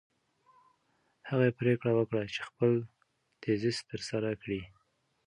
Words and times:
هغې 1.29 1.49
پرېکړه 1.59 1.91
وکړه 1.95 2.23
چې 2.33 2.41
خپل 2.49 2.71
تیزیس 3.41 3.77
ترسره 3.89 4.31
کړي. 4.41 4.61